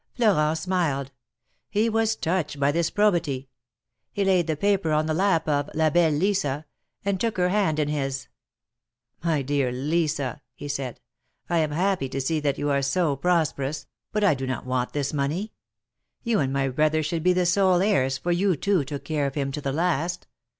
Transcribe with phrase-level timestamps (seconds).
[0.15, 1.11] Florent smiled.
[1.69, 3.49] He was touched by this probity.
[4.11, 6.65] He laid the paper on the lap of la belle Lisa,"
[7.05, 8.27] and took her hand in his.
[9.23, 10.99] My dear Lisa," he said,
[11.51, 14.93] I am happy to see that you are so prosperous, but I do not want
[14.93, 15.53] this money.
[16.23, 19.35] You and my brother should be the sole heirs, for you two took care of
[19.35, 20.25] him to the last.